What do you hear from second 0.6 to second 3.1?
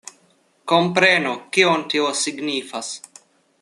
Komprenu, kion tio signifas!